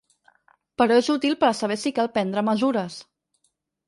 Però 0.81 0.95
és 1.01 1.09
útil 1.13 1.35
per 1.43 1.49
a 1.49 1.55
saber 1.59 1.77
si 1.81 1.91
cal 1.97 2.09
prendre 2.15 2.45
mesures. 2.47 2.97